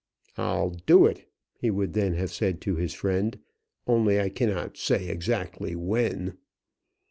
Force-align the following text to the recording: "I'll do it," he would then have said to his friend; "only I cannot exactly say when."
"I'll 0.35 0.71
do 0.71 1.05
it," 1.05 1.29
he 1.59 1.69
would 1.69 1.93
then 1.93 2.15
have 2.15 2.31
said 2.31 2.59
to 2.61 2.75
his 2.75 2.91
friend; 2.95 3.37
"only 3.85 4.19
I 4.19 4.29
cannot 4.29 4.81
exactly 4.91 5.69
say 5.73 5.75
when." 5.75 6.39